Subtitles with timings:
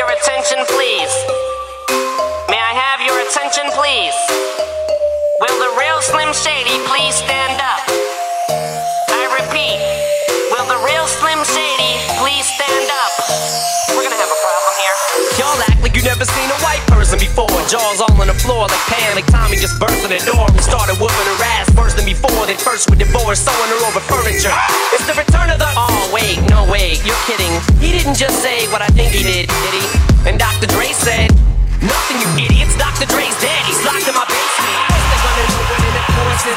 [0.00, 1.12] your attention, please?
[2.48, 4.16] May I have your attention, please?
[5.44, 7.84] Will the real Slim Shady please stand up?
[9.12, 9.76] I repeat,
[10.48, 13.12] will the real Slim Shady please stand up?
[13.92, 14.96] We're gonna have a problem here.
[15.36, 17.52] Y'all act like you never seen a white person before.
[17.68, 19.28] Jaws all on the floor like panic.
[19.28, 22.48] Tommy just burst in the door and started whooping her ass worse than before.
[22.48, 24.54] They first were divorced, sewing her over furniture.
[24.96, 25.39] It's the return
[28.00, 29.84] didn't just say what I think he did, did he?
[30.28, 30.66] And Dr.
[30.72, 31.28] Dre said,
[31.84, 32.76] Nothing, you idiots.
[32.76, 33.08] Dr.
[33.08, 33.60] Dre's dead.
[33.64, 34.72] He's locked in my basement.
[34.88, 35.80] They're gonna.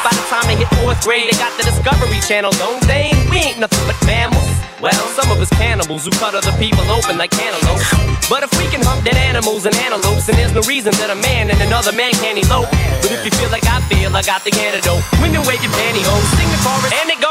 [0.03, 3.11] By the time they hit fourth grade, they got the Discovery Channel, don't they?
[3.31, 4.51] We ain't nothing but mammals.
[4.83, 7.87] Well, some of us cannibals who cut other people open like cantaloupes.
[8.27, 11.15] But if we can hump dead animals and antelopes, then there's no reason that a
[11.15, 12.67] man and another man can't elope.
[12.99, 15.03] But if you feel like I feel, I got the antidote.
[15.23, 17.22] Women wave your pantyhose, sing the chorus, and it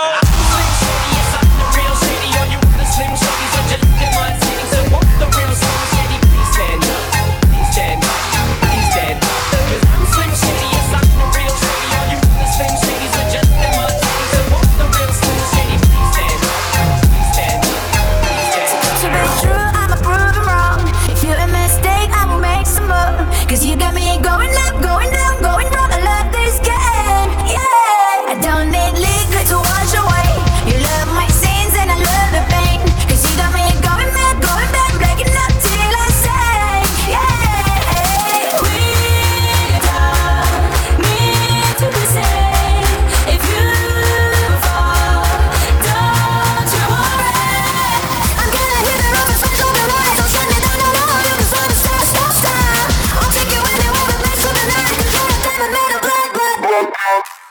[56.88, 57.41] out.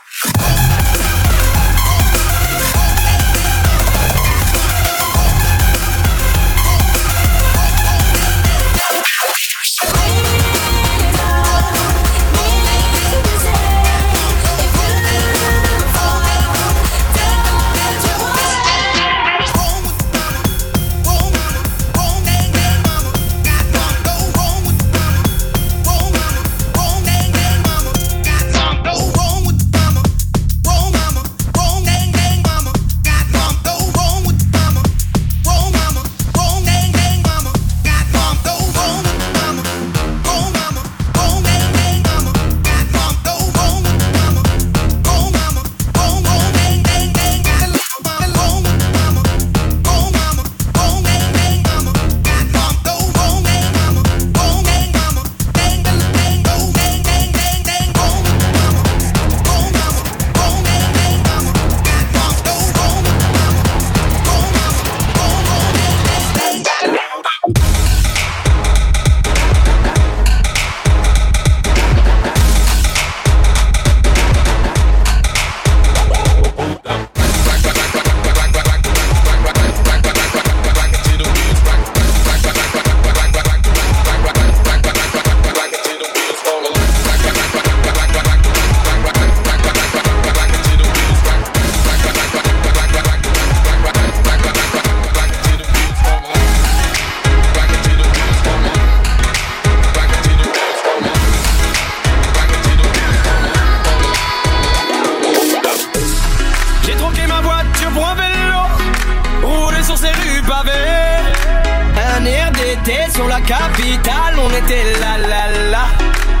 [113.46, 115.86] Capitale, on était là là là.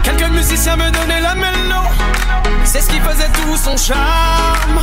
[0.02, 1.82] Quelques musiciens me donnaient la mélo,
[2.64, 4.80] c'est ce qui faisait tout son charme.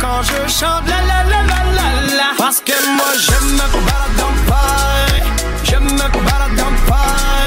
[0.00, 4.16] Quand je chante la la la la la la, parce que moi je me balade
[4.18, 5.22] dans Paris,
[5.64, 7.45] je me balade dans Paris,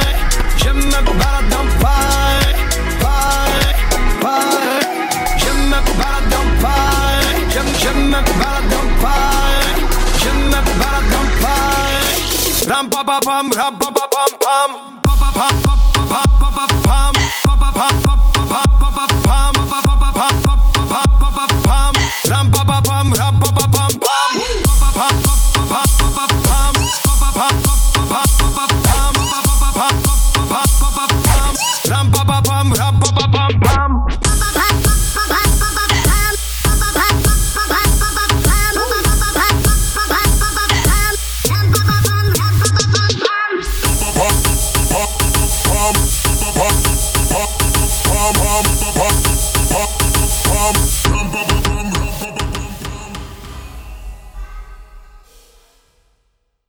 [13.24, 14.99] pam, ram pam pam pam.